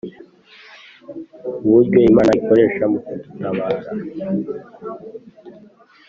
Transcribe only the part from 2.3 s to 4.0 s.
ikoresha mu kudutabara,